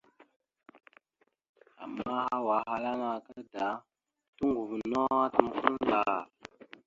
Ama 1.83 2.17
hwa 2.43 2.57
ahala 2.65 2.91
naka 3.01 3.35
da, 3.53 3.67
toŋgov 4.37 4.71
no 4.91 5.01
atam 5.23 5.47
kwal 5.59 5.75
ndar. 5.83 6.19